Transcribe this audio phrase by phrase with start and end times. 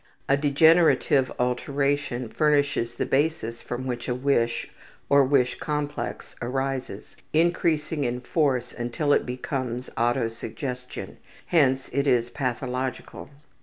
[0.27, 4.67] A degenerative alteration furnishes the basis from which a wish
[5.09, 13.29] or wish complex arises, increasing in force until it becomes autosuggestion, hence it is pathological.